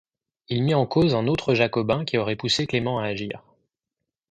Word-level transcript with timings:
Il 0.49 0.63
mit 0.63 0.73
en 0.73 0.87
cause 0.87 1.13
un 1.13 1.27
autre 1.27 1.53
jacobin 1.53 2.05
qui 2.05 2.17
aurait 2.17 2.35
poussé 2.35 2.65
Clément 2.65 2.97
à 2.97 3.03
agir. 3.05 3.43